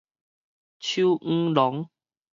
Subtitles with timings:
[0.79, 1.91] 手䘼囊